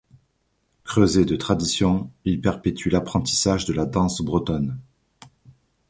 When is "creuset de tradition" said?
0.83-2.09